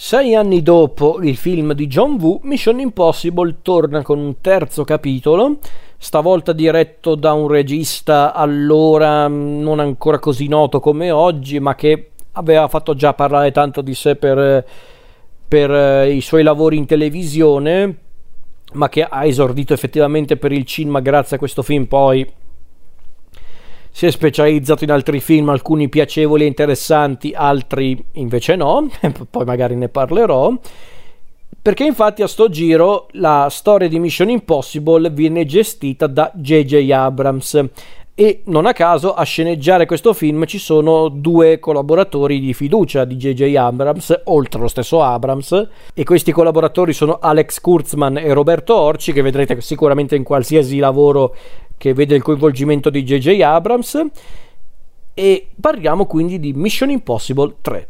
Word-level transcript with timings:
Sei 0.00 0.36
anni 0.36 0.62
dopo 0.62 1.20
il 1.22 1.36
film 1.36 1.72
di 1.72 1.88
John 1.88 2.18
Woo, 2.20 2.38
Mission 2.44 2.78
Impossible 2.78 3.56
torna 3.62 4.02
con 4.02 4.20
un 4.20 4.40
terzo 4.40 4.84
capitolo, 4.84 5.58
stavolta 5.98 6.52
diretto 6.52 7.16
da 7.16 7.32
un 7.32 7.48
regista 7.48 8.32
allora 8.32 9.26
non 9.26 9.80
ancora 9.80 10.20
così 10.20 10.46
noto 10.46 10.78
come 10.78 11.10
oggi, 11.10 11.58
ma 11.58 11.74
che 11.74 12.10
aveva 12.32 12.68
fatto 12.68 12.94
già 12.94 13.12
parlare 13.12 13.50
tanto 13.50 13.80
di 13.80 13.92
sé 13.92 14.14
per, 14.14 14.64
per 15.48 15.70
eh, 15.72 16.12
i 16.12 16.20
suoi 16.20 16.44
lavori 16.44 16.76
in 16.76 16.86
televisione, 16.86 17.96
ma 18.74 18.88
che 18.88 19.02
ha 19.02 19.26
esordito 19.26 19.74
effettivamente 19.74 20.36
per 20.36 20.52
il 20.52 20.64
cinema 20.64 21.00
grazie 21.00 21.34
a 21.34 21.40
questo 21.40 21.62
film. 21.62 21.86
Poi 21.86 22.24
si 23.98 24.06
è 24.06 24.12
specializzato 24.12 24.84
in 24.84 24.92
altri 24.92 25.18
film, 25.18 25.48
alcuni 25.48 25.88
piacevoli 25.88 26.44
e 26.44 26.46
interessanti, 26.46 27.32
altri 27.34 28.00
invece 28.12 28.54
no, 28.54 28.88
poi 29.28 29.44
magari 29.44 29.74
ne 29.74 29.88
parlerò. 29.88 30.56
Perché 31.60 31.82
infatti 31.82 32.22
a 32.22 32.28
sto 32.28 32.48
giro 32.48 33.08
la 33.14 33.48
storia 33.50 33.88
di 33.88 33.98
Mission 33.98 34.30
Impossible 34.30 35.10
viene 35.10 35.44
gestita 35.46 36.06
da 36.06 36.30
J.J. 36.32 36.88
Abrams 36.92 37.64
e 38.14 38.42
non 38.44 38.66
a 38.66 38.72
caso 38.72 39.14
a 39.14 39.24
sceneggiare 39.24 39.84
questo 39.84 40.12
film 40.12 40.44
ci 40.44 40.58
sono 40.58 41.08
due 41.08 41.58
collaboratori 41.58 42.38
di 42.38 42.54
fiducia 42.54 43.04
di 43.04 43.16
J.J. 43.16 43.56
Abrams, 43.56 44.20
oltre 44.26 44.60
allo 44.60 44.68
stesso 44.68 45.02
Abrams, 45.02 45.68
e 45.92 46.04
questi 46.04 46.30
collaboratori 46.30 46.92
sono 46.92 47.18
Alex 47.20 47.60
Kurtzman 47.60 48.18
e 48.18 48.32
Roberto 48.32 48.76
Orci, 48.76 49.12
che 49.12 49.22
vedrete 49.22 49.60
sicuramente 49.60 50.14
in 50.14 50.22
qualsiasi 50.22 50.78
lavoro 50.78 51.34
che 51.78 51.94
vede 51.94 52.16
il 52.16 52.22
coinvolgimento 52.22 52.90
di 52.90 53.02
J.J. 53.04 53.40
Abrams 53.40 54.04
e 55.14 55.48
parliamo 55.58 56.04
quindi 56.04 56.38
di 56.38 56.52
Mission 56.52 56.90
Impossible 56.90 57.54
3. 57.62 57.88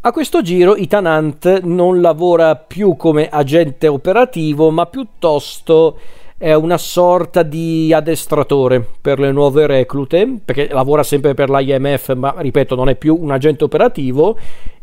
A 0.00 0.12
questo 0.12 0.40
giro 0.40 0.76
Ethan 0.76 1.04
Hunt 1.04 1.62
non 1.62 2.00
lavora 2.00 2.54
più 2.54 2.94
come 2.96 3.28
agente 3.28 3.88
operativo, 3.88 4.70
ma 4.70 4.86
piuttosto 4.86 5.98
è 6.38 6.52
una 6.54 6.78
sorta 6.78 7.42
di 7.42 7.92
addestratore 7.92 8.86
per 9.00 9.18
le 9.18 9.32
nuove 9.32 9.66
reclute, 9.66 10.38
perché 10.44 10.68
lavora 10.70 11.02
sempre 11.02 11.34
per 11.34 11.50
l'IMF, 11.50 12.14
ma 12.14 12.34
ripeto, 12.38 12.76
non 12.76 12.88
è 12.88 12.94
più 12.94 13.16
un 13.20 13.32
agente 13.32 13.64
operativo 13.64 14.38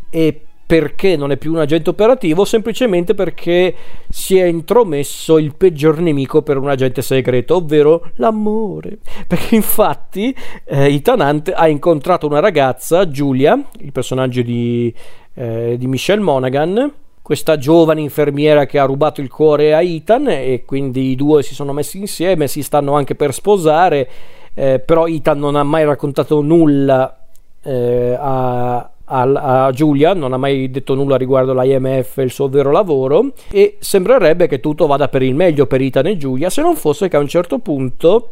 e 0.09 0.41
perché 0.65 1.15
non 1.15 1.31
è 1.31 1.37
più 1.37 1.51
un 1.51 1.59
agente 1.59 1.89
operativo, 1.89 2.45
semplicemente 2.45 3.13
perché 3.13 3.75
si 4.09 4.37
è 4.37 4.45
intromesso 4.45 5.37
il 5.37 5.53
peggior 5.55 5.99
nemico 5.99 6.41
per 6.41 6.57
un 6.57 6.69
agente 6.69 7.01
segreto, 7.01 7.57
ovvero 7.57 8.11
l'amore. 8.15 8.97
Perché 9.27 9.55
infatti 9.55 10.35
eh, 10.65 10.93
Ethan 10.93 11.19
Hunt 11.19 11.53
ha 11.53 11.67
incontrato 11.67 12.27
una 12.27 12.39
ragazza, 12.39 13.09
Giulia, 13.09 13.61
il 13.79 13.91
personaggio 13.91 14.41
di, 14.41 14.93
eh, 15.35 15.75
di 15.77 15.87
Michelle 15.87 16.21
Monaghan, 16.21 16.91
questa 17.21 17.57
giovane 17.57 18.01
infermiera 18.01 18.65
che 18.65 18.79
ha 18.79 18.85
rubato 18.85 19.21
il 19.21 19.29
cuore 19.29 19.73
a 19.73 19.81
Ethan 19.81 20.27
e 20.27 20.63
quindi 20.65 21.11
i 21.11 21.15
due 21.15 21.41
si 21.41 21.53
sono 21.53 21.71
messi 21.71 21.97
insieme, 21.97 22.47
si 22.47 22.61
stanno 22.61 22.95
anche 22.95 23.15
per 23.15 23.33
sposare, 23.33 24.09
eh, 24.53 24.79
però 24.79 25.07
Ethan 25.07 25.39
non 25.39 25.55
ha 25.55 25.63
mai 25.63 25.85
raccontato 25.85 26.41
nulla 26.41 27.17
eh, 27.63 28.17
a, 28.19 28.91
a, 29.21 29.71
Giulia, 29.71 30.13
non 30.13 30.33
ha 30.33 30.37
mai 30.37 30.71
detto 30.71 30.95
nulla 30.95 31.15
riguardo 31.15 31.53
l'IMF 31.53 32.17
e 32.17 32.23
il 32.23 32.31
suo 32.31 32.49
vero 32.49 32.71
lavoro 32.71 33.33
e 33.51 33.77
sembrerebbe 33.79 34.47
che 34.47 34.59
tutto 34.59 34.87
vada 34.87 35.07
per 35.07 35.21
il 35.21 35.35
meglio 35.35 35.67
per 35.67 35.81
Ethan 35.81 36.07
e 36.07 36.17
Giulia 36.17 36.49
se 36.49 36.61
non 36.61 36.75
fosse 36.75 37.07
che 37.07 37.15
a 37.15 37.19
un 37.19 37.27
certo 37.27 37.59
punto 37.59 38.29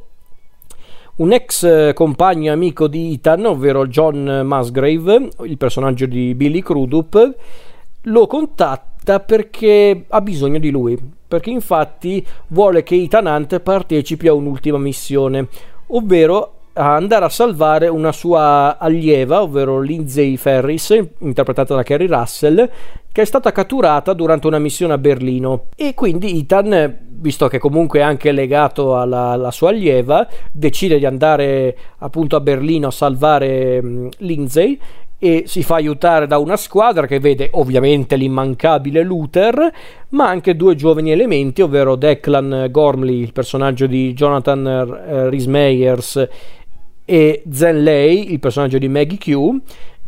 un 1.13 1.33
ex 1.33 1.63
eh, 1.63 1.93
compagno 1.93 2.49
e 2.49 2.53
amico 2.53 2.87
di 2.87 3.13
Ethan, 3.13 3.45
ovvero 3.45 3.85
John 3.85 4.41
Musgrave, 4.43 5.29
il 5.43 5.57
personaggio 5.57 6.07
di 6.07 6.33
Billy 6.33 6.61
Crudup, 6.61 7.35
lo 8.03 8.27
contatta 8.27 9.19
perché 9.19 10.05
ha 10.07 10.21
bisogno 10.21 10.57
di 10.57 10.71
lui, 10.71 10.97
perché 11.27 11.51
infatti 11.51 12.25
vuole 12.47 12.81
che 12.81 12.95
Ethan 12.95 13.27
Hunt 13.27 13.59
partecipi 13.59 14.27
a 14.27 14.33
un'ultima 14.33 14.79
missione, 14.79 15.47
ovvero 15.87 16.60
a 16.73 16.95
andare 16.95 17.25
a 17.25 17.29
salvare 17.29 17.87
una 17.87 18.11
sua 18.11 18.77
allieva, 18.77 19.41
ovvero 19.41 19.79
Lindsay 19.79 20.37
Ferris, 20.37 20.97
interpretata 21.19 21.75
da 21.75 21.83
Kerry 21.83 22.07
Russell, 22.07 22.69
che 23.11 23.21
è 23.21 23.25
stata 23.25 23.51
catturata 23.51 24.13
durante 24.13 24.47
una 24.47 24.59
missione 24.59 24.93
a 24.93 24.97
Berlino. 24.97 25.65
E 25.75 25.93
quindi 25.93 26.39
Ethan, 26.39 26.97
visto 27.19 27.47
che 27.47 27.59
comunque 27.59 27.99
è 27.99 28.03
anche 28.03 28.31
legato 28.31 28.97
alla, 28.97 29.31
alla 29.31 29.51
sua 29.51 29.69
allieva, 29.69 30.25
decide 30.51 30.97
di 30.97 31.05
andare 31.05 31.77
appunto 31.97 32.37
a 32.37 32.39
Berlino 32.39 32.87
a 32.87 32.91
salvare 32.91 33.79
um, 33.83 34.09
Lindsay 34.19 34.79
e 35.23 35.43
si 35.45 35.61
fa 35.61 35.75
aiutare 35.75 36.25
da 36.25 36.39
una 36.39 36.57
squadra 36.57 37.05
che 37.05 37.19
vede 37.19 37.49
ovviamente 37.51 38.15
l'immancabile 38.15 39.03
Luther, 39.03 39.71
ma 40.09 40.27
anche 40.27 40.55
due 40.55 40.73
giovani 40.73 41.11
elementi, 41.11 41.61
ovvero 41.61 41.95
Declan 41.95 42.69
Gormley, 42.71 43.21
il 43.21 43.31
personaggio 43.31 43.85
di 43.85 44.13
Jonathan 44.13 44.65
uh, 44.65 45.29
Rhys 45.29 45.45
Meyers, 45.45 46.27
e 47.05 47.43
Zen 47.51 47.83
Lei, 47.83 48.31
il 48.31 48.39
personaggio 48.39 48.77
di 48.77 48.87
Maggie 48.87 49.17
Q, 49.17 49.57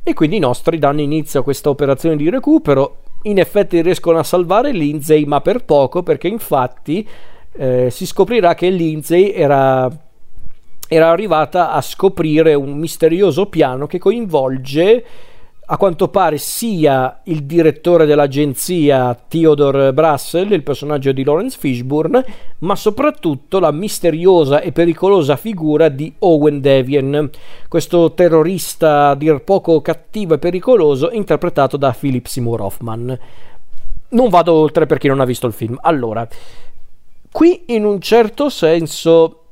e 0.03 0.13
quindi 0.13 0.35
i 0.35 0.39
nostri 0.39 0.79
danno 0.79 1.01
inizio 1.01 1.39
a 1.39 1.43
questa 1.43 1.69
operazione 1.69 2.15
di 2.15 2.29
recupero. 2.29 2.97
In 3.23 3.39
effetti 3.39 3.81
riescono 3.81 4.19
a 4.19 4.23
salvare 4.23 4.71
Lindsay, 4.71 5.23
ma 5.25 5.39
per 5.41 5.63
poco, 5.63 6.03
perché 6.03 6.27
infatti 6.27 7.07
eh, 7.53 7.89
si 7.89 8.05
scoprirà 8.05 8.53
che 8.53 8.69
Lindsay 8.69 9.31
era, 9.31 9.89
era 10.87 11.09
arrivata 11.09 11.71
a 11.71 11.81
scoprire 11.81 12.53
un 12.53 12.77
misterioso 12.77 13.45
piano 13.45 13.87
che 13.87 13.99
coinvolge 13.99 15.05
a 15.65 15.77
quanto 15.77 16.09
pare 16.09 16.37
sia 16.37 17.21
il 17.23 17.43
direttore 17.43 18.05
dell'agenzia 18.05 19.17
Theodore 19.27 19.93
Brassel, 19.93 20.51
il 20.51 20.63
personaggio 20.63 21.13
di 21.13 21.23
Lawrence 21.23 21.57
Fishburne, 21.57 22.25
ma 22.59 22.75
soprattutto 22.75 23.59
la 23.59 23.71
misteriosa 23.71 24.59
e 24.59 24.73
pericolosa 24.73 25.37
figura 25.37 25.87
di 25.87 26.13
Owen 26.19 26.59
Devian, 26.59 27.29
questo 27.69 28.13
terrorista 28.13 29.09
a 29.09 29.15
dir 29.15 29.41
poco 29.41 29.81
cattivo 29.81 30.33
e 30.33 30.39
pericoloso 30.39 31.11
interpretato 31.11 31.77
da 31.77 31.95
Philip 31.97 32.25
Seymour 32.25 32.61
Hoffman. 32.61 33.19
Non 34.09 34.29
vado 34.29 34.53
oltre 34.53 34.85
per 34.85 34.97
chi 34.97 35.07
non 35.07 35.21
ha 35.21 35.25
visto 35.25 35.47
il 35.47 35.53
film. 35.53 35.77
Allora, 35.81 36.27
qui 37.31 37.63
in 37.67 37.85
un 37.85 38.01
certo 38.01 38.49
senso 38.49 39.42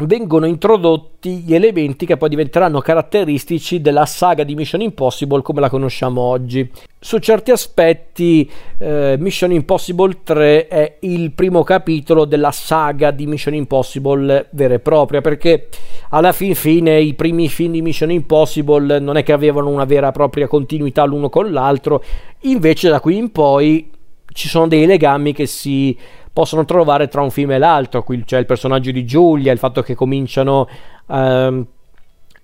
vengono 0.00 0.46
introdotti 0.46 1.38
gli 1.38 1.54
elementi 1.54 2.04
che 2.04 2.16
poi 2.16 2.28
diventeranno 2.28 2.80
caratteristici 2.80 3.80
della 3.80 4.06
saga 4.06 4.42
di 4.42 4.56
Mission 4.56 4.80
Impossible 4.80 5.42
come 5.42 5.60
la 5.60 5.68
conosciamo 5.68 6.20
oggi. 6.20 6.68
Su 6.98 7.18
certi 7.18 7.52
aspetti 7.52 8.50
eh, 8.78 9.14
Mission 9.18 9.52
Impossible 9.52 10.18
3 10.24 10.66
è 10.66 10.96
il 11.00 11.30
primo 11.30 11.62
capitolo 11.62 12.24
della 12.24 12.50
saga 12.50 13.12
di 13.12 13.26
Mission 13.26 13.54
Impossible 13.54 14.48
vera 14.50 14.74
e 14.74 14.80
propria 14.80 15.20
perché 15.20 15.68
alla 16.10 16.32
fin 16.32 16.56
fine 16.56 17.00
i 17.00 17.14
primi 17.14 17.48
film 17.48 17.72
di 17.72 17.82
Mission 17.82 18.10
Impossible 18.10 18.98
non 18.98 19.16
è 19.16 19.22
che 19.22 19.32
avevano 19.32 19.68
una 19.68 19.84
vera 19.84 20.08
e 20.08 20.12
propria 20.12 20.48
continuità 20.48 21.04
l'uno 21.04 21.28
con 21.28 21.52
l'altro, 21.52 22.02
invece 22.40 22.88
da 22.88 22.98
qui 22.98 23.16
in 23.16 23.30
poi 23.30 23.90
ci 24.32 24.48
sono 24.48 24.66
dei 24.66 24.86
legami 24.86 25.32
che 25.32 25.46
si 25.46 25.96
possono 26.34 26.64
trovare 26.64 27.08
tra 27.08 27.22
un 27.22 27.30
film 27.30 27.52
e 27.52 27.58
l'altro. 27.58 28.02
Qui 28.02 28.24
c'è 28.24 28.38
il 28.38 28.44
personaggio 28.44 28.90
di 28.90 29.06
Giulia, 29.06 29.52
il 29.52 29.58
fatto 29.58 29.80
che 29.82 29.94
cominciano 29.94 30.68
ehm, 31.08 31.66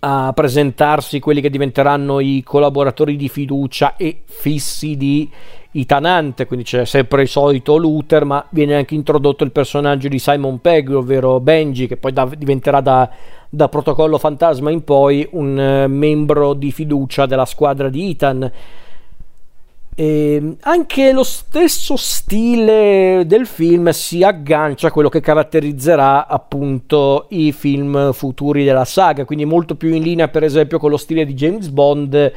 a 0.02 0.32
presentarsi 0.32 1.18
quelli 1.18 1.42
che 1.42 1.50
diventeranno 1.50 2.20
i 2.20 2.42
collaboratori 2.42 3.16
di 3.16 3.28
fiducia 3.28 3.96
e 3.96 4.22
fissi 4.24 4.96
di 4.96 5.28
Itanante, 5.72 6.46
quindi 6.46 6.64
c'è 6.64 6.84
sempre 6.84 7.22
il 7.22 7.28
solito 7.28 7.76
Luther, 7.76 8.24
ma 8.24 8.44
viene 8.50 8.74
anche 8.74 8.94
introdotto 8.94 9.44
il 9.44 9.52
personaggio 9.52 10.08
di 10.08 10.18
Simon 10.18 10.60
Pegg, 10.60 10.90
ovvero 10.90 11.38
Benji, 11.38 11.86
che 11.86 11.96
poi 11.96 12.12
da, 12.12 12.28
diventerà 12.36 12.80
da, 12.80 13.08
da, 13.48 13.68
protocollo 13.68 14.18
fantasma 14.18 14.70
in 14.70 14.82
poi 14.82 15.28
un 15.32 15.56
uh, 15.56 15.88
membro 15.88 16.54
di 16.54 16.72
fiducia 16.72 17.26
della 17.26 17.44
squadra 17.44 17.88
di 17.88 18.10
Ethan. 18.10 18.50
E 20.00 20.36
ehm, 20.36 20.56
anche 20.62 21.12
lo 21.12 21.22
stesso 21.22 21.94
stile 21.94 23.24
del 23.26 23.44
film 23.44 23.90
si 23.90 24.22
aggancia 24.22 24.86
a 24.86 24.90
quello 24.90 25.10
che 25.10 25.20
caratterizzerà 25.20 26.26
appunto 26.26 27.26
i 27.28 27.52
film 27.52 28.14
futuri 28.14 28.64
della 28.64 28.86
saga, 28.86 29.26
quindi 29.26 29.44
molto 29.44 29.74
più 29.74 29.92
in 29.92 30.02
linea 30.02 30.28
per 30.28 30.42
esempio 30.42 30.78
con 30.78 30.88
lo 30.88 30.96
stile 30.96 31.26
di 31.26 31.34
James 31.34 31.68
Bond 31.68 32.32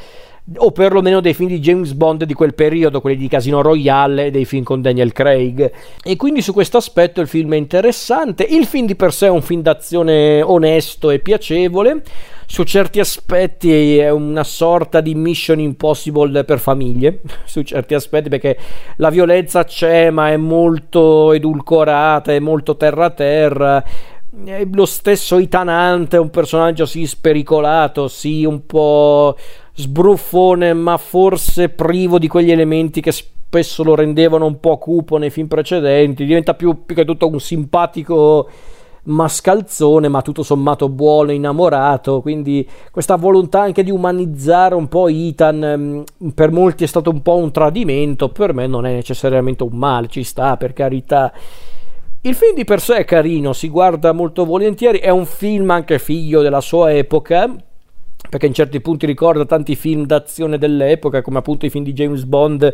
o 0.58 0.72
perlomeno 0.72 1.22
dei 1.22 1.34
film 1.34 1.50
di 1.50 1.60
James 1.60 1.94
Bond 1.94 2.26
di 2.26 2.34
quel 2.34 2.54
periodo, 2.54 3.00
quelli 3.00 3.16
di 3.16 3.28
Casino 3.28 3.62
Royale 3.62 4.30
dei 4.30 4.46
film 4.46 4.64
con 4.64 4.82
Daniel 4.82 5.14
Craig. 5.14 5.72
E 6.04 6.16
quindi 6.18 6.42
su 6.42 6.52
questo 6.52 6.78
aspetto 6.78 7.22
il 7.22 7.28
film 7.28 7.54
è 7.54 7.58
interessante. 7.58 8.44
Il 8.44 8.66
film 8.66 8.86
di 8.86 8.96
per 8.96 9.14
sé 9.14 9.28
è 9.28 9.30
un 9.30 9.42
film 9.42 9.62
d'azione 9.62 10.42
onesto 10.42 11.10
e 11.12 11.20
piacevole 11.20 12.02
su 12.46 12.64
certi 12.64 13.00
aspetti 13.00 13.98
è 13.98 14.10
una 14.12 14.44
sorta 14.44 15.02
di 15.02 15.16
Mission 15.16 15.60
Impossible 15.60 16.44
per 16.44 16.60
famiglie, 16.60 17.22
su 17.46 17.62
certi 17.64 17.96
aspetti 17.96 18.30
perché 18.30 18.58
la 18.98 19.10
violenza 19.10 19.64
c'è 19.64 20.12
ma 20.12 20.30
è 20.30 20.38
molto 20.38 21.34
edulcorata, 21.34 22.32
è 22.32 22.40
molto 22.40 22.78
terra 22.78 23.10
terra 23.10 23.84
lo 24.72 24.86
stesso 24.86 25.36
Hunt 25.36 26.16
è 26.16 26.20
un 26.20 26.30
personaggio 26.30 26.86
sì 26.86 27.06
spericolato, 27.06 28.08
sì 28.08 28.46
un 28.46 28.66
po' 28.66 29.38
sbruffone, 29.74 30.74
ma 30.74 30.98
forse 30.98 31.70
privo 31.70 32.18
di 32.18 32.28
quegli 32.28 32.52
elementi 32.52 33.00
che 33.00 33.12
spesso 33.12 33.84
lo 33.84 33.94
rendevano 33.94 34.46
un 34.46 34.60
po' 34.60 34.78
cupo 34.78 35.18
nei 35.18 35.30
film 35.30 35.48
precedenti. 35.48 36.26
Diventa 36.26 36.56
più, 36.56 36.84
più 36.86 36.96
che 36.96 37.06
tutto 37.06 37.28
un 37.28 37.40
simpatico 37.40 38.50
mascalzone, 39.04 40.08
ma 40.08 40.22
tutto 40.22 40.42
sommato 40.42 40.90
buono, 40.90 41.32
innamorato. 41.32 42.22
Quindi 42.22 42.68
questa 42.90 43.16
volontà 43.16 43.62
anche 43.62 43.84
di 43.84 43.92
umanizzare 43.92 44.74
un 44.74 44.88
po' 44.88 45.10
Ethan, 45.10 46.06
mm, 46.24 46.30
per 46.30 46.52
molti 46.52 46.84
è 46.84 46.88
stato 46.88 47.12
un 47.12 47.22
po' 47.22 47.38
un 47.38 47.52
tradimento, 47.52 48.30
per 48.30 48.54
me 48.54 48.66
non 48.66 48.86
è 48.86 48.94
necessariamente 48.94 49.64
un 49.64 49.78
male, 49.78 50.08
ci 50.08 50.24
sta 50.24 50.58
per 50.58 50.74
carità. 50.74 51.32
Il 52.26 52.36
film 52.36 52.56
di 52.56 52.64
per 52.64 52.80
sé 52.80 53.00
è 53.00 53.04
carino, 53.04 53.52
si 53.52 53.68
guarda 53.68 54.14
molto 54.14 54.46
volentieri, 54.46 55.00
è 55.00 55.10
un 55.10 55.26
film 55.26 55.70
anche 55.72 56.00
figlio 56.00 56.42
della 56.42 56.62
sua 56.62 56.94
epoca, 56.94 57.54
perché 58.30 58.46
in 58.46 58.54
certi 58.54 58.80
punti 58.80 59.06
ricorda 59.06 59.44
tanti 59.44 59.76
film 59.76 60.06
d'azione 60.06 60.58
dell'epoca, 60.58 61.22
come 61.22 61.40
appunto 61.40 61.66
i 61.66 61.70
film 61.70 61.84
di 61.84 61.92
James 61.92 62.24
Bond 62.24 62.74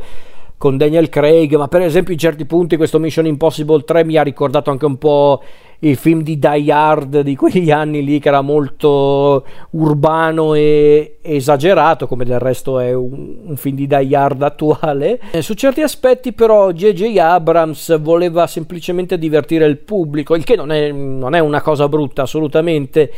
con 0.60 0.76
Daniel 0.76 1.08
Craig, 1.08 1.56
ma 1.56 1.70
per 1.70 1.82
esempio 1.82 2.12
in 2.12 2.20
certi 2.20 2.46
punti 2.46 2.76
questo 2.76 3.00
Mission 3.00 3.26
Impossible 3.26 3.82
3 3.86 4.04
mi 4.04 4.18
ha 4.18 4.24
ricordato 4.24 4.70
anche 4.70 4.86
un 4.86 4.98
po' 4.98 5.42
il 5.80 5.96
film 5.96 6.22
di 6.22 6.38
Die 6.38 6.70
Hard 6.70 7.22
di 7.22 7.38
quegli 7.38 7.72
anni 7.72 8.04
lì 8.04 8.20
che 8.20 8.28
era 8.28 8.42
molto 8.42 9.46
urbano 9.70 10.54
e 10.56 11.20
esagerato 11.22 12.08
come 12.08 12.26
del 12.26 12.40
resto 12.40 12.78
è 12.78 12.94
un, 12.94 13.38
un 13.46 13.56
film 13.56 13.78
di 13.78 13.88
Die 13.88 14.14
Hard 14.14 14.42
attuale 14.42 15.22
eh, 15.32 15.42
su 15.42 15.54
certi 15.54 15.82
aspetti 15.82 16.34
però 16.34 16.72
J.J. 16.72 17.18
Abrams 17.20 17.98
voleva 18.02 18.46
semplicemente 18.46 19.18
divertire 19.18 19.66
il 19.66 19.78
pubblico 19.78 20.36
il 20.36 20.44
che 20.44 20.58
non 20.58 20.74
è, 20.74 20.92
non 20.92 21.36
è 21.36 21.40
una 21.40 21.62
cosa 21.62 21.88
brutta 21.88 22.24
assolutamente 22.24 23.10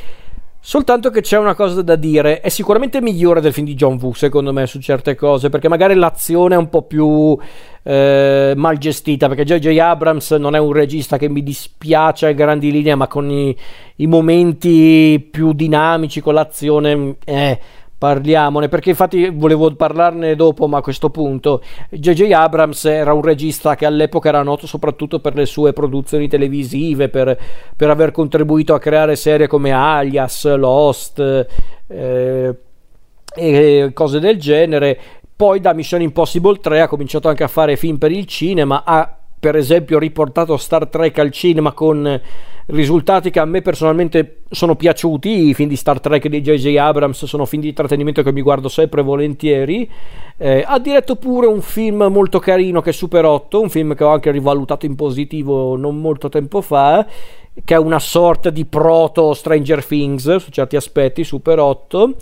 Soltanto 0.64 1.10
che 1.10 1.22
c'è 1.22 1.40
una 1.40 1.56
cosa 1.56 1.82
da 1.82 1.96
dire, 1.96 2.40
è 2.40 2.50
sicuramente 2.50 3.02
migliore 3.02 3.42
del 3.42 3.52
film 3.52 3.66
di 3.66 3.74
John 3.74 3.98
Woo, 4.00 4.14
secondo 4.14 4.54
me, 4.54 4.68
su 4.68 4.80
certe 4.80 5.16
cose, 5.16 5.50
perché 5.50 5.68
magari 5.68 5.96
l'azione 5.96 6.54
è 6.54 6.58
un 6.58 6.70
po' 6.70 6.84
più 6.84 7.36
eh, 7.82 8.54
mal 8.56 8.78
gestita, 8.78 9.28
perché 9.28 9.44
J.J. 9.44 9.76
Abrams 9.80 10.30
non 10.34 10.54
è 10.54 10.60
un 10.60 10.72
regista 10.72 11.18
che 11.18 11.30
mi 11.30 11.42
dispiace 11.42 12.28
a 12.28 12.32
grandi 12.34 12.72
linee, 12.72 12.94
ma 12.94 13.08
con 13.08 13.32
i, 13.32 13.58
i 13.96 14.06
momenti 14.06 15.28
più 15.32 15.54
dinamici, 15.54 16.22
con 16.22 16.36
l'azione... 16.36 17.16
Eh, 17.26 17.60
parliamone 18.02 18.68
perché 18.68 18.90
infatti 18.90 19.30
volevo 19.30 19.72
parlarne 19.76 20.36
dopo 20.36 20.68
ma 20.68 20.80
a 20.80 20.82
questo 20.82 21.12
punto 21.12 21.62
J.J. 21.92 22.32
Abrams 22.32 22.86
era 22.86 23.14
un 23.14 23.22
regista 23.22 23.76
che 23.76 23.86
all'epoca 23.86 24.30
era 24.30 24.42
noto 24.42 24.66
soprattutto 24.66 25.20
per 25.20 25.36
le 25.36 25.46
sue 25.46 25.72
produzioni 25.72 26.28
televisive 26.28 27.10
per, 27.10 27.38
per 27.76 27.92
aver 27.92 28.10
contribuito 28.10 28.74
a 28.74 28.80
creare 28.80 29.16
serie 29.16 29.46
come 29.46 29.70
Alias, 29.70 30.52
Lost 30.56 31.46
eh, 31.86 32.56
e 33.36 33.92
cose 33.94 34.20
del 34.20 34.40
genere 34.40 35.00
poi 35.36 35.60
da 35.60 35.74
Mission 35.74 36.02
Impossible 36.02 36.58
3 36.58 36.82
ha 36.82 36.88
cominciato 36.88 37.30
anche 37.30 37.44
a 37.44 37.48
fare 37.48 37.76
film 37.76 38.00
per 38.00 38.12
il 38.12 38.26
cinema 38.26 38.82
ha 38.84 39.16
per 39.40 39.56
esempio 39.56 40.00
riportato 40.00 40.58
Star 40.58 40.88
Trek 40.88 41.20
al 41.20 41.30
cinema 41.30 41.72
con 41.72 42.20
risultati 42.72 43.30
che 43.30 43.40
a 43.40 43.46
me 43.46 43.62
personalmente 43.62 44.44
sono 44.50 44.76
piaciuti. 44.76 45.48
I 45.48 45.54
film 45.54 45.70
di 45.70 45.76
Star 45.76 46.00
Trek 46.00 46.28
di 46.28 46.42
J.J. 46.42 46.76
Abrams 46.78 47.26
sono 47.26 47.46
film 47.46 47.62
di 47.62 47.70
intrattenimento 47.70 48.24
che 48.24 48.32
mi 48.32 48.42
guardo 48.42 48.68
sempre 48.68 49.02
volentieri. 49.02 49.90
Eh, 50.38 50.64
ha 50.66 50.80
diretto 50.80 51.16
pure 51.16 51.48
un 51.48 51.62
film 51.62 52.04
molto 52.10 52.40
carino 52.40 52.82
che 52.82 52.90
è 52.90 52.94
Super 52.94 53.26
8, 53.26 53.62
un 53.62 53.70
film 53.70 53.96
che 53.96 54.04
ho 54.04 54.10
anche 54.10 54.32
rivalutato 54.32 54.86
in 54.86 54.96
positivo 54.96 55.76
non 55.76 56.00
molto 56.00 56.30
tempo 56.30 56.62
fa, 56.62 57.06
che 57.64 57.76
è 57.76 57.78
una 57.78 58.00
sorta 58.00 58.50
di 58.50 58.66
proto 58.66 59.34
Stranger 59.34 59.86
Things 59.86 60.38
su 60.38 60.50
certi 60.52 60.76
aspetti, 60.76 61.24
Super 61.24 61.60
8. 61.60 62.16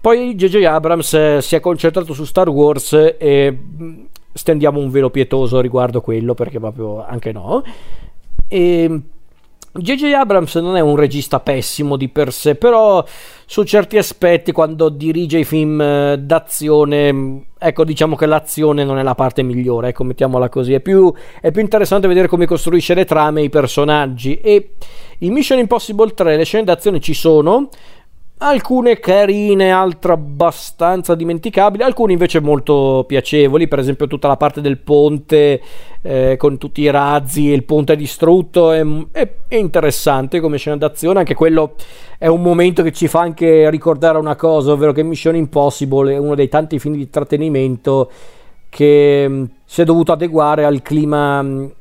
Poi 0.00 0.34
J.J. 0.34 0.64
Abrams 0.64 1.12
eh, 1.12 1.38
si 1.42 1.56
è 1.56 1.60
concentrato 1.60 2.14
su 2.14 2.24
Star 2.24 2.48
Wars 2.48 2.92
e 3.18 3.52
mm, 3.52 4.04
stendiamo 4.32 4.80
un 4.80 4.90
velo 4.90 5.10
pietoso 5.10 5.60
riguardo 5.60 6.00
quello 6.00 6.34
perché 6.34 6.58
proprio 6.58 7.04
anche 7.04 7.32
no. 7.32 7.62
E 8.48 9.00
J.J. 9.72 10.12
Abrams 10.14 10.56
non 10.56 10.76
è 10.76 10.80
un 10.80 10.96
regista 10.96 11.38
pessimo 11.38 11.96
di 11.96 12.08
per 12.08 12.32
sé, 12.32 12.56
però 12.56 13.04
su 13.46 13.62
certi 13.62 13.98
aspetti, 13.98 14.50
quando 14.50 14.88
dirige 14.88 15.38
i 15.38 15.44
film 15.44 15.80
eh, 15.80 16.18
d'azione, 16.18 17.44
ecco, 17.56 17.84
diciamo 17.84 18.16
che 18.16 18.26
l'azione 18.26 18.82
non 18.82 18.98
è 18.98 19.04
la 19.04 19.14
parte 19.14 19.42
migliore, 19.42 19.90
ecco, 19.90 20.02
mettiamola 20.02 20.48
così. 20.48 20.72
È 20.72 20.80
più, 20.80 21.12
è 21.40 21.52
più 21.52 21.60
interessante 21.60 22.08
vedere 22.08 22.26
come 22.26 22.46
costruisce 22.46 22.94
le 22.94 23.04
trame 23.04 23.42
e 23.42 23.44
i 23.44 23.48
personaggi. 23.48 24.40
E 24.40 24.72
in 25.18 25.32
Mission 25.32 25.60
Impossible 25.60 26.14
3 26.14 26.36
le 26.36 26.44
scene 26.44 26.64
d'azione 26.64 26.98
ci 26.98 27.14
sono, 27.14 27.68
alcune 28.42 28.98
carine, 28.98 29.70
altre 29.70 30.12
abbastanza 30.12 31.14
dimenticabili, 31.14 31.82
alcune 31.82 32.12
invece 32.12 32.40
molto 32.40 33.04
piacevoli, 33.06 33.68
per 33.68 33.78
esempio 33.78 34.06
tutta 34.06 34.28
la 34.28 34.36
parte 34.36 34.60
del 34.60 34.78
ponte 34.78 35.60
eh, 36.00 36.36
con 36.38 36.56
tutti 36.56 36.80
i 36.80 36.90
razzi 36.90 37.50
e 37.50 37.54
il 37.54 37.64
ponte 37.64 37.96
distrutto 37.96 38.72
è, 38.72 38.82
è, 39.12 39.30
è, 39.46 39.56
interessante 39.56 40.40
come 40.40 40.56
scena 40.56 40.78
d'azione, 40.78 41.18
anche 41.18 41.34
quello 41.34 41.74
è 42.16 42.28
un 42.28 42.40
momento 42.40 42.82
che 42.82 42.92
ci 42.92 43.08
fa 43.08 43.20
anche 43.20 43.68
ricordare 43.68 44.16
una 44.16 44.36
cosa, 44.36 44.72
ovvero 44.72 44.92
che 44.92 45.02
Mission 45.02 45.36
Impossible 45.36 46.14
è 46.14 46.18
uno 46.18 46.34
dei 46.34 46.48
tanti 46.48 46.78
film 46.78 46.94
di 46.94 47.02
intrattenimento 47.02 48.10
che 48.70 49.28
mh, 49.28 49.50
si 49.66 49.82
è 49.82 49.84
dovuto 49.84 50.12
adeguare 50.12 50.64
al 50.64 50.80
clima 50.80 51.42
mh, 51.42 51.72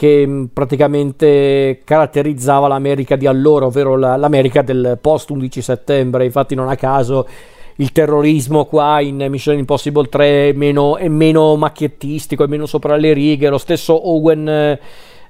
che 0.00 0.26
mm, 0.26 0.44
praticamente 0.54 1.82
caratterizzava 1.84 2.68
l'America 2.68 3.16
di 3.16 3.26
allora, 3.26 3.66
ovvero 3.66 3.98
la, 3.98 4.16
l'America 4.16 4.62
del 4.62 4.96
post 4.98 5.28
11 5.28 5.60
settembre. 5.60 6.24
Infatti, 6.24 6.54
non 6.54 6.70
a 6.70 6.74
caso 6.74 7.28
il 7.76 7.92
terrorismo 7.92 8.64
qua 8.64 9.02
in 9.02 9.26
Mission 9.28 9.58
Impossible 9.58 10.08
3 10.08 10.48
è 10.48 10.52
meno, 10.54 10.96
è 10.96 11.08
meno 11.08 11.54
macchiettistico, 11.56 12.44
è 12.44 12.46
meno 12.46 12.64
sopra 12.64 12.96
le 12.96 13.12
righe. 13.12 13.50
Lo 13.50 13.58
stesso 13.58 14.08
Owen 14.08 14.48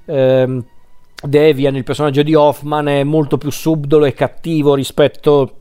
eh, 0.05 0.63
Devian, 1.21 1.75
il 1.75 1.83
personaggio 1.83 2.23
di 2.23 2.33
Hoffman, 2.33 2.87
è 2.87 3.03
molto 3.03 3.37
più 3.37 3.51
subdolo 3.51 4.05
e 4.05 4.13
cattivo 4.13 4.73
rispetto 4.73 5.55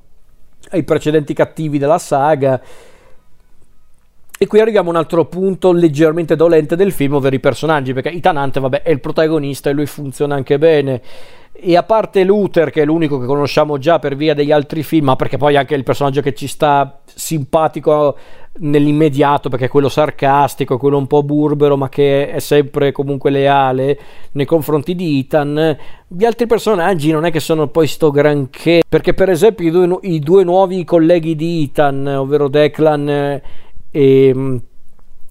ai 0.69 0.85
precedenti 0.85 1.35
cattivi 1.35 1.79
della 1.79 1.99
saga 1.99 2.61
e 4.43 4.47
qui 4.47 4.59
arriviamo 4.59 4.89
a 4.89 4.93
un 4.93 4.97
altro 4.97 5.27
punto 5.27 5.71
leggermente 5.71 6.35
dolente 6.35 6.75
del 6.75 6.93
film, 6.93 7.17
ovvero 7.17 7.35
i 7.35 7.41
personaggi, 7.41 7.93
perché 7.93 8.09
Ethan 8.09 8.39
Hunt, 8.39 8.59
vabbè, 8.59 8.81
è 8.81 8.91
il 8.91 8.99
protagonista 8.99 9.69
e 9.69 9.75
lui 9.75 9.85
funziona 9.85 10.35
anche 10.35 10.57
bene. 10.57 11.03
E 11.53 11.77
a 11.77 11.83
parte 11.83 12.25
Luther, 12.25 12.71
che 12.71 12.81
è 12.81 12.85
l'unico 12.87 13.21
che 13.21 13.27
conosciamo 13.27 13.77
già 13.77 13.99
per 13.99 14.17
via 14.17 14.33
degli 14.33 14.51
altri 14.51 14.83
film, 14.83 15.05
ma 15.05 15.17
perché 15.17 15.37
poi 15.37 15.59
anche 15.59 15.75
il 15.75 15.83
personaggio 15.83 16.23
che 16.23 16.33
ci 16.33 16.47
sta 16.47 17.01
simpatico 17.05 18.17
nell'immediato, 18.61 19.51
perché 19.51 19.67
è 19.67 19.69
quello 19.69 19.91
sarcastico, 19.91 20.79
quello 20.79 20.97
un 20.97 21.07
po' 21.07 21.23
burbero, 21.23 21.77
ma 21.77 21.91
che 21.91 22.31
è 22.31 22.39
sempre 22.39 22.93
comunque 22.93 23.29
leale 23.29 23.99
nei 24.33 24.47
confronti 24.47 24.95
di 24.95 25.19
Ethan. 25.19 25.77
Gli 26.09 26.25
altri 26.25 26.47
personaggi 26.47 27.11
non 27.11 27.27
è 27.27 27.31
che 27.31 27.41
sono 27.41 27.67
poi 27.67 27.87
sto 27.87 28.11
granché, 28.11 28.81
perché 28.89 29.13
per 29.13 29.29
esempio 29.29 29.67
i 29.67 29.71
due, 29.71 29.99
i 30.01 30.19
due 30.19 30.45
nuovi 30.45 30.83
colleghi 30.85 31.37
di 31.37 31.65
Ethan, 31.65 32.07
ovvero 32.07 32.49
Declan 32.49 33.43
e, 33.93 34.33
mm, 34.35 34.57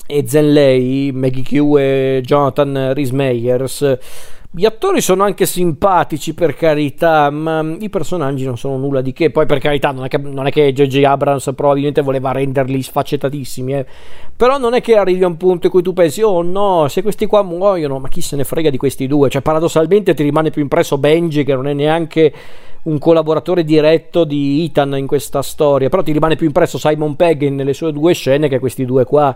e 0.07 0.27
Zenlei, 0.27 1.11
Maggie 1.11 1.43
Q 1.43 1.77
e 1.77 2.21
Jonathan 2.25 2.93
Rhys 2.93 3.11
gli 4.51 4.65
attori 4.65 4.99
sono 4.99 5.23
anche 5.23 5.45
simpatici 5.45 6.33
per 6.33 6.55
carità, 6.55 7.29
ma 7.29 7.63
i 7.79 7.87
personaggi 7.87 8.45
non 8.45 8.57
sono 8.57 8.77
nulla 8.77 9.01
di 9.01 9.13
che. 9.13 9.29
Poi 9.29 9.45
per 9.45 9.59
carità 9.59 9.91
non 9.91 10.05
è 10.05 10.07
che, 10.07 10.17
non 10.17 10.47
è 10.47 10.51
che 10.51 10.73
J.J. 10.73 11.03
Abrams 11.03 11.51
probabilmente 11.55 12.01
voleva 12.01 12.31
renderli 12.31 12.81
sfaccettatissimi, 12.81 13.73
eh. 13.75 13.85
però 14.35 14.57
non 14.57 14.73
è 14.73 14.81
che 14.81 14.95
arrivi 14.95 15.23
a 15.23 15.27
un 15.27 15.37
punto 15.37 15.67
in 15.67 15.71
cui 15.71 15.83
tu 15.83 15.93
pensi, 15.93 16.23
oh 16.23 16.41
no, 16.41 16.87
se 16.87 17.03
questi 17.03 17.27
qua 17.27 17.43
muoiono, 17.43 17.99
ma 17.99 18.07
chi 18.07 18.21
se 18.21 18.35
ne 18.35 18.43
frega 18.43 18.71
di 18.71 18.77
questi 18.77 19.05
due? 19.05 19.29
Cioè 19.29 19.43
paradossalmente 19.43 20.15
ti 20.15 20.23
rimane 20.23 20.49
più 20.49 20.63
impresso 20.63 20.97
Benji 20.97 21.43
che 21.43 21.53
non 21.53 21.67
è 21.67 21.73
neanche 21.73 22.33
un 22.81 22.97
collaboratore 22.97 23.63
diretto 23.63 24.23
di 24.23 24.63
Ethan 24.63 24.97
in 24.97 25.05
questa 25.05 25.41
storia, 25.41 25.89
però 25.89 26.01
ti 26.01 26.11
rimane 26.11 26.35
più 26.35 26.47
impresso 26.47 26.77
Simon 26.77 27.15
Pegg 27.15 27.43
nelle 27.49 27.73
sue 27.73 27.91
due 27.91 28.13
scene 28.13 28.47
che 28.47 28.59
questi 28.59 28.85
due 28.85 29.03
qua. 29.03 29.35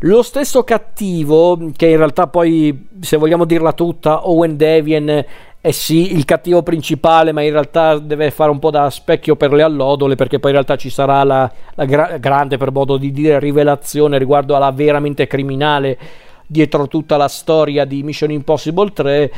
Lo 0.00 0.22
stesso 0.22 0.64
cattivo, 0.64 1.70
che 1.76 1.86
in 1.86 1.96
realtà 1.98 2.26
poi, 2.26 2.88
se 3.00 3.16
vogliamo 3.16 3.44
dirla 3.44 3.72
tutta, 3.72 4.28
Owen 4.28 4.49
Devian 4.56 5.24
è 5.60 5.70
sì 5.72 6.14
il 6.14 6.24
cattivo 6.24 6.62
principale, 6.62 7.32
ma 7.32 7.42
in 7.42 7.52
realtà 7.52 7.98
deve 7.98 8.30
fare 8.30 8.50
un 8.50 8.58
po' 8.58 8.70
da 8.70 8.88
specchio 8.88 9.36
per 9.36 9.52
le 9.52 9.62
allodole, 9.62 10.14
perché 10.14 10.38
poi 10.38 10.50
in 10.50 10.56
realtà 10.56 10.76
ci 10.76 10.90
sarà 10.90 11.22
la, 11.24 11.50
la 11.74 11.84
gra- 11.84 12.18
grande, 12.18 12.56
per 12.56 12.72
modo 12.72 12.96
di 12.96 13.12
dire, 13.12 13.38
rivelazione 13.38 14.18
riguardo 14.18 14.56
alla 14.56 14.70
veramente 14.70 15.26
criminale 15.26 15.98
dietro 16.46 16.88
tutta 16.88 17.16
la 17.16 17.28
storia 17.28 17.84
di 17.84 18.02
Mission 18.02 18.32
Impossible 18.32 18.92
3 18.92 19.32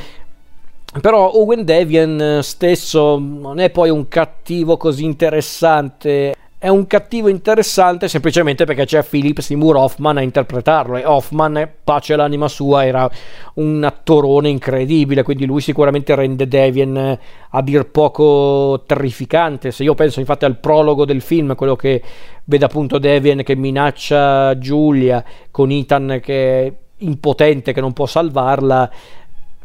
però 1.00 1.30
Owen 1.32 1.64
Devian 1.64 2.40
stesso 2.42 3.18
non 3.18 3.58
è 3.58 3.70
poi 3.70 3.88
un 3.88 4.08
cattivo 4.08 4.76
così 4.76 5.04
interessante. 5.04 6.34
È 6.62 6.68
un 6.68 6.86
cattivo 6.86 7.26
interessante 7.26 8.06
semplicemente 8.06 8.64
perché 8.64 8.84
c'è 8.84 9.02
Philip 9.02 9.40
Seymour 9.40 9.74
Hoffman 9.74 10.18
a 10.18 10.20
interpretarlo 10.20 10.96
e 10.96 11.04
Hoffman, 11.04 11.68
pace 11.82 12.14
l'anima 12.14 12.46
sua, 12.46 12.86
era 12.86 13.10
un 13.54 13.82
attorone 13.82 14.48
incredibile, 14.48 15.24
quindi 15.24 15.44
lui 15.44 15.60
sicuramente 15.60 16.14
rende 16.14 16.46
Devian 16.46 17.18
a 17.50 17.62
dir 17.62 17.90
poco 17.90 18.84
terrificante. 18.86 19.72
Se 19.72 19.82
io 19.82 19.96
penso 19.96 20.20
infatti 20.20 20.44
al 20.44 20.58
prologo 20.58 21.04
del 21.04 21.20
film, 21.20 21.56
quello 21.56 21.74
che 21.74 22.00
vede 22.44 22.64
appunto 22.64 22.98
Devian 22.98 23.42
che 23.42 23.56
minaccia 23.56 24.56
Giulia 24.56 25.24
con 25.50 25.72
Ethan 25.72 26.20
che 26.22 26.66
è 26.66 26.72
impotente, 26.98 27.72
che 27.72 27.80
non 27.80 27.92
può 27.92 28.06
salvarla, 28.06 28.88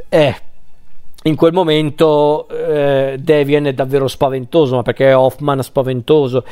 eh, 0.10 0.36
in 1.24 1.36
quel 1.36 1.54
momento 1.54 2.48
eh, 2.50 3.18
Devian 3.20 3.68
è 3.68 3.74
davvero 3.74 4.08
spaventoso, 4.08 4.76
ma 4.76 4.82
perché 4.82 5.14
Hoffman 5.14 5.62
spaventoso. 5.62 6.44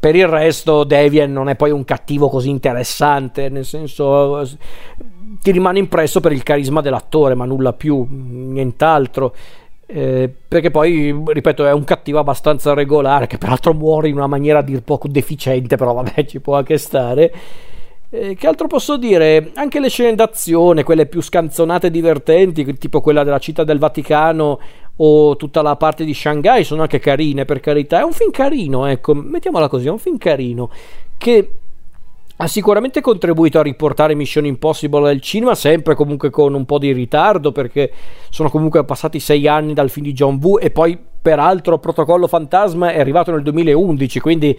Per 0.00 0.14
il 0.14 0.28
resto, 0.28 0.84
Devian 0.84 1.32
non 1.32 1.48
è 1.48 1.56
poi 1.56 1.72
un 1.72 1.84
cattivo 1.84 2.28
così 2.28 2.50
interessante, 2.50 3.48
nel 3.48 3.64
senso 3.64 4.46
ti 5.42 5.50
rimane 5.50 5.80
impresso 5.80 6.20
per 6.20 6.32
il 6.32 6.44
carisma 6.44 6.80
dell'attore, 6.80 7.34
ma 7.34 7.44
nulla 7.44 7.72
più, 7.72 8.06
nient'altro. 8.08 9.34
Eh, 9.86 10.32
perché 10.46 10.70
poi, 10.70 11.18
ripeto, 11.26 11.66
è 11.66 11.72
un 11.72 11.82
cattivo 11.82 12.18
abbastanza 12.18 12.74
regolare, 12.74 13.26
che 13.26 13.38
peraltro 13.38 13.74
muore 13.74 14.08
in 14.08 14.14
una 14.14 14.26
maniera 14.26 14.58
a 14.58 14.62
dir 14.62 14.82
poco 14.82 15.08
deficiente, 15.08 15.76
però 15.76 15.94
vabbè, 15.94 16.26
ci 16.26 16.40
può 16.40 16.56
anche 16.56 16.78
stare. 16.78 17.32
Eh, 18.10 18.34
che 18.36 18.46
altro 18.46 18.68
posso 18.68 18.96
dire? 18.96 19.50
Anche 19.54 19.80
le 19.80 19.88
scene 19.88 20.14
d'azione, 20.14 20.82
quelle 20.84 21.06
più 21.06 21.20
scanzonate 21.20 21.88
e 21.88 21.90
divertenti, 21.90 22.78
tipo 22.78 23.00
quella 23.00 23.24
della 23.24 23.38
città 23.38 23.64
del 23.64 23.78
Vaticano 23.78 24.60
o 25.00 25.36
tutta 25.36 25.62
la 25.62 25.76
parte 25.76 26.04
di 26.04 26.14
Shanghai 26.14 26.64
sono 26.64 26.82
anche 26.82 26.98
carine 26.98 27.44
per 27.44 27.60
carità. 27.60 28.00
È 28.00 28.04
un 28.04 28.12
film 28.12 28.30
carino, 28.30 28.86
ecco, 28.86 29.14
mettiamola 29.14 29.68
così, 29.68 29.86
è 29.86 29.90
un 29.90 29.98
film 29.98 30.18
carino 30.18 30.70
che 31.16 31.52
ha 32.40 32.46
sicuramente 32.46 33.00
contribuito 33.00 33.58
a 33.58 33.62
riportare 33.62 34.14
Mission 34.14 34.46
Impossible 34.46 35.10
al 35.10 35.20
cinema, 35.20 35.56
sempre 35.56 35.96
comunque 35.96 36.30
con 36.30 36.54
un 36.54 36.64
po' 36.64 36.78
di 36.78 36.92
ritardo 36.92 37.50
perché 37.50 37.92
sono 38.30 38.48
comunque 38.48 38.84
passati 38.84 39.18
sei 39.18 39.48
anni 39.48 39.74
dal 39.74 39.90
film 39.90 40.06
di 40.06 40.12
John 40.12 40.38
Woo 40.40 40.60
e 40.60 40.70
poi 40.70 40.96
peraltro 41.20 41.78
Protocollo 41.78 42.28
Fantasma 42.28 42.92
è 42.92 43.00
arrivato 43.00 43.32
nel 43.32 43.42
2011, 43.42 44.20
quindi 44.20 44.58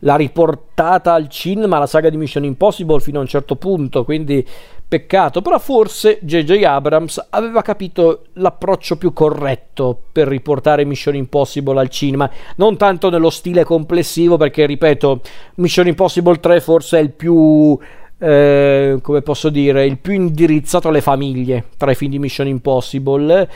l'ha 0.00 0.16
riportata 0.16 1.12
al 1.12 1.28
cinema 1.28 1.78
la 1.78 1.86
saga 1.86 2.10
di 2.10 2.16
Mission 2.16 2.44
Impossible 2.44 3.00
fino 3.00 3.18
a 3.18 3.22
un 3.22 3.28
certo 3.28 3.56
punto, 3.56 4.04
quindi 4.04 4.46
Peccato, 4.90 5.40
però 5.40 5.56
forse 5.60 6.18
JJ 6.20 6.64
Abrams 6.64 7.28
aveva 7.30 7.62
capito 7.62 8.24
l'approccio 8.32 8.96
più 8.96 9.12
corretto 9.12 9.96
per 10.10 10.26
riportare 10.26 10.84
Mission 10.84 11.14
Impossible 11.14 11.78
al 11.78 11.88
cinema, 11.88 12.28
non 12.56 12.76
tanto 12.76 13.08
nello 13.08 13.30
stile 13.30 13.62
complessivo, 13.62 14.36
perché 14.36 14.66
ripeto, 14.66 15.20
Mission 15.56 15.86
Impossible 15.86 16.40
3 16.40 16.60
forse 16.60 16.98
è 16.98 17.02
il 17.02 17.12
più 17.12 17.78
eh, 18.18 18.98
come 19.00 19.22
posso 19.22 19.48
dire, 19.48 19.86
il 19.86 19.98
più 19.98 20.12
indirizzato 20.12 20.88
alle 20.88 21.00
famiglie 21.00 21.66
tra 21.76 21.92
i 21.92 21.94
film 21.94 22.10
di 22.10 22.18
Mission 22.18 22.48
Impossible. 22.48 23.48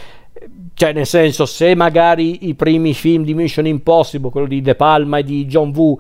Cioè, 0.72 0.92
nel 0.92 1.06
senso, 1.06 1.46
se 1.46 1.74
magari 1.74 2.48
i 2.48 2.54
primi 2.54 2.94
film 2.94 3.24
di 3.24 3.34
Mission 3.34 3.66
Impossible, 3.66 4.30
quello 4.30 4.46
di 4.46 4.62
De 4.62 4.76
Palma 4.76 5.18
e 5.18 5.24
di 5.24 5.46
John 5.46 5.72
Woo, 5.74 5.98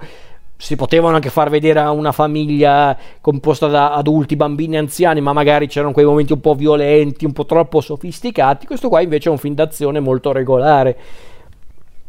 si 0.64 0.76
potevano 0.76 1.16
anche 1.16 1.28
far 1.28 1.50
vedere 1.50 1.78
a 1.80 1.90
una 1.90 2.10
famiglia 2.10 2.96
composta 3.20 3.66
da 3.66 3.92
adulti, 3.92 4.34
bambini 4.34 4.78
anziani, 4.78 5.20
ma 5.20 5.34
magari 5.34 5.66
c'erano 5.66 5.92
quei 5.92 6.06
momenti 6.06 6.32
un 6.32 6.40
po' 6.40 6.54
violenti, 6.54 7.26
un 7.26 7.34
po' 7.34 7.44
troppo 7.44 7.82
sofisticati. 7.82 8.64
Questo 8.64 8.88
qua 8.88 9.02
invece 9.02 9.28
è 9.28 9.32
un 9.32 9.36
film 9.36 9.52
d'azione 9.52 10.00
molto 10.00 10.32
regolare, 10.32 10.96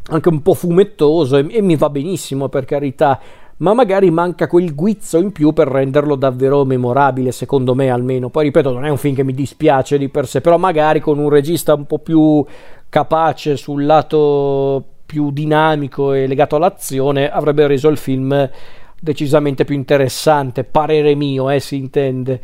anche 0.08 0.28
un 0.30 0.40
po' 0.40 0.54
fumettoso 0.54 1.36
e, 1.36 1.46
e 1.50 1.60
mi 1.60 1.76
va 1.76 1.90
benissimo 1.90 2.48
per 2.48 2.64
carità. 2.64 3.20
Ma 3.58 3.74
magari 3.74 4.10
manca 4.10 4.46
quel 4.46 4.74
guizzo 4.74 5.18
in 5.18 5.32
più 5.32 5.52
per 5.52 5.68
renderlo 5.68 6.14
davvero 6.14 6.64
memorabile, 6.64 7.32
secondo 7.32 7.74
me 7.74 7.90
almeno. 7.90 8.30
Poi 8.30 8.44
ripeto, 8.44 8.72
non 8.72 8.86
è 8.86 8.88
un 8.88 8.96
film 8.96 9.14
che 9.14 9.22
mi 9.22 9.34
dispiace 9.34 9.98
di 9.98 10.08
per 10.08 10.26
sé, 10.26 10.40
però 10.40 10.56
magari 10.56 11.00
con 11.00 11.18
un 11.18 11.28
regista 11.28 11.74
un 11.74 11.84
po' 11.84 11.98
più 11.98 12.42
capace 12.88 13.58
sul 13.58 13.84
lato 13.84 14.95
più 15.06 15.30
dinamico 15.30 16.12
e 16.12 16.26
legato 16.26 16.56
all'azione 16.56 17.30
avrebbe 17.30 17.66
reso 17.66 17.88
il 17.88 17.96
film 17.96 18.50
decisamente 18.98 19.64
più 19.64 19.74
interessante, 19.76 20.64
parere 20.64 21.14
mio, 21.14 21.48
eh, 21.48 21.60
si 21.60 21.76
intende. 21.76 22.40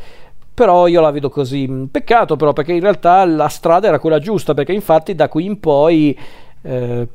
Però 0.55 0.87
io 0.87 1.01
la 1.01 1.11
vedo 1.11 1.29
così. 1.29 1.89
Peccato 1.91 2.37
però 2.37 2.53
perché 2.53 2.73
in 2.73 2.81
realtà 2.81 3.25
la 3.25 3.49
strada 3.49 3.89
era 3.89 3.99
quella 3.99 4.19
giusta, 4.19 4.55
perché 4.55 4.73
infatti 4.73 5.15
da 5.15 5.29
qui 5.29 5.45
in 5.45 5.59
poi 5.59 6.17
eh, 6.63 7.09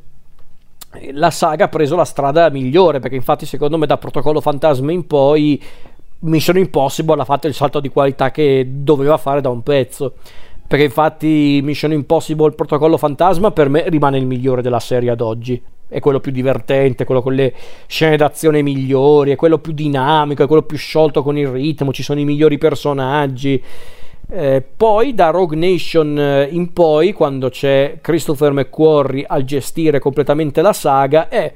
la 1.11 1.31
saga 1.31 1.65
ha 1.65 1.69
preso 1.69 1.95
la 1.95 2.05
strada 2.05 2.49
migliore, 2.49 2.99
perché 2.99 3.15
infatti 3.15 3.45
secondo 3.45 3.77
me 3.77 3.85
da 3.85 3.97
Protocollo 3.97 4.41
Fantasma 4.41 4.91
in 4.91 5.05
poi 5.07 5.61
Mission 6.19 6.57
Impossible 6.57 7.21
ha 7.21 7.25
fatto 7.25 7.47
il 7.47 7.53
salto 7.53 7.79
di 7.79 7.89
qualità 7.89 8.31
che 8.31 8.65
doveva 8.67 9.17
fare 9.17 9.39
da 9.39 9.49
un 9.49 9.61
pezzo 9.61 10.15
perché 10.67 10.85
infatti 10.85 11.61
Mission 11.63 11.93
Impossible 11.93 12.51
Protocollo 12.51 12.97
Fantasma 12.97 13.51
per 13.51 13.69
me 13.69 13.87
rimane 13.87 14.17
il 14.17 14.25
migliore 14.25 14.61
della 14.61 14.79
serie 14.79 15.09
ad 15.09 15.21
oggi 15.21 15.61
è 15.89 15.99
quello 15.99 16.19
più 16.19 16.31
divertente, 16.31 17.05
quello 17.05 17.21
con 17.21 17.33
le 17.33 17.53
scene 17.87 18.17
d'azione 18.17 18.61
migliori, 18.61 19.31
è 19.31 19.35
quello 19.35 19.57
più 19.57 19.71
dinamico, 19.71 20.43
è 20.43 20.47
quello 20.47 20.63
più 20.63 20.77
sciolto 20.77 21.23
con 21.23 21.37
il 21.37 21.47
ritmo, 21.47 21.93
ci 21.93 22.03
sono 22.03 22.19
i 22.19 22.25
migliori 22.25 22.57
personaggi. 22.57 23.61
Eh, 24.29 24.61
poi 24.75 25.13
da 25.13 25.29
Rogue 25.29 25.55
Nation 25.55 26.19
eh, 26.19 26.49
in 26.51 26.73
poi, 26.73 27.13
quando 27.13 27.49
c'è 27.49 27.99
Christopher 28.01 28.51
McQuarrie 28.51 29.25
a 29.25 29.41
gestire 29.43 29.99
completamente 29.99 30.61
la 30.61 30.73
saga, 30.73 31.29
è 31.29 31.53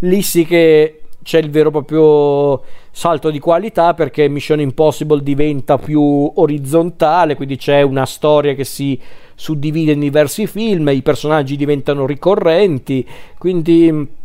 lì 0.00 0.22
sì 0.22 0.44
che 0.44 1.00
c'è 1.22 1.38
il 1.38 1.50
vero 1.50 1.70
proprio 1.70 2.62
salto 2.94 3.30
di 3.30 3.38
qualità 3.38 3.94
perché 3.94 4.28
Mission 4.28 4.60
Impossible 4.60 5.22
diventa 5.22 5.78
più 5.78 6.30
orizzontale, 6.34 7.34
quindi 7.34 7.56
c'è 7.56 7.80
una 7.80 8.04
storia 8.06 8.54
che 8.54 8.64
si 8.64 9.00
suddivide 9.34 9.92
in 9.92 10.00
diversi 10.00 10.46
film, 10.46 10.88
i 10.88 11.02
personaggi 11.02 11.56
diventano 11.56 12.06
ricorrenti, 12.06 13.04
quindi 13.38 14.20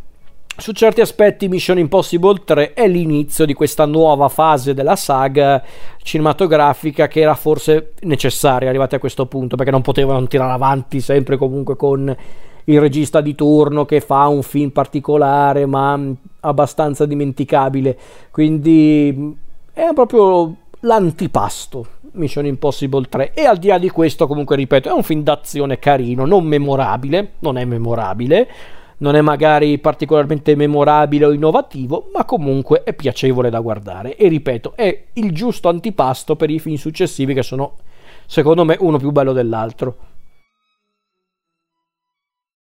su 0.59 0.71
certi 0.73 1.01
aspetti 1.01 1.47
Mission 1.47 1.77
Impossible 1.77 2.41
3 2.43 2.73
è 2.73 2.87
l'inizio 2.87 3.45
di 3.45 3.53
questa 3.53 3.85
nuova 3.85 4.27
fase 4.27 4.73
della 4.73 4.95
saga 4.95 5.63
cinematografica 6.01 7.07
che 7.07 7.21
era 7.21 7.35
forse 7.35 7.93
necessaria 8.01 8.67
arrivati 8.67 8.95
a 8.95 8.99
questo 8.99 9.27
punto 9.27 9.55
perché 9.55 9.71
non 9.71 9.83
potevano 9.83 10.25
tirare 10.27 10.51
avanti 10.51 10.99
sempre 10.99 11.37
comunque 11.37 11.75
con 11.75 12.15
il 12.63 12.79
regista 12.81 13.21
di 13.21 13.35
turno 13.35 13.85
che 13.85 14.01
fa 14.01 14.27
un 14.27 14.41
film 14.41 14.71
particolare 14.71 15.67
ma 15.67 15.97
abbastanza 16.47 17.05
dimenticabile. 17.05 17.97
Quindi 18.31 19.35
è 19.73 19.89
proprio 19.93 20.55
l'antipasto 20.81 21.85
Mission 22.13 22.45
Impossible 22.45 23.05
3 23.07 23.33
e 23.33 23.45
al 23.45 23.57
di 23.57 23.67
là 23.67 23.77
di 23.77 23.89
questo 23.89 24.27
comunque 24.27 24.55
ripeto 24.55 24.89
è 24.89 24.91
un 24.91 25.03
film 25.03 25.21
d'azione 25.21 25.79
carino 25.79 26.25
non 26.25 26.45
memorabile 26.45 27.33
non 27.39 27.57
è 27.57 27.65
memorabile 27.65 28.47
non 28.99 29.15
è 29.15 29.21
magari 29.21 29.77
particolarmente 29.77 30.55
memorabile 30.55 31.25
o 31.25 31.31
innovativo 31.31 32.09
ma 32.13 32.25
comunque 32.25 32.83
è 32.83 32.93
piacevole 32.93 33.49
da 33.49 33.59
guardare. 33.59 34.15
E 34.15 34.27
ripeto 34.27 34.73
è 34.75 35.03
il 35.13 35.31
giusto 35.33 35.69
antipasto 35.69 36.35
per 36.35 36.49
i 36.49 36.59
film 36.59 36.75
successivi 36.75 37.33
che 37.33 37.43
sono 37.43 37.73
secondo 38.25 38.65
me 38.65 38.75
uno 38.79 38.97
più 38.97 39.11
bello 39.11 39.33
dell'altro 39.33 39.95